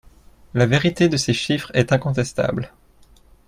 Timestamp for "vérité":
0.65-1.09